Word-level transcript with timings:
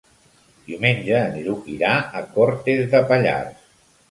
Diumenge 0.69 1.19
en 1.25 1.35
Lluc 1.49 1.67
irà 1.75 1.93
a 2.21 2.25
Cortes 2.39 2.83
de 2.97 3.05
Pallars. 3.15 3.71